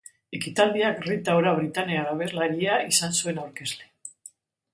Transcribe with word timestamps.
Ekitaldiak 0.35 1.03
Rita 1.07 1.35
Ora 1.41 1.53
britainiar 1.59 2.09
abeslaria 2.15 2.79
izan 2.95 3.15
zuen 3.21 3.45
aurkezle. 3.45 3.89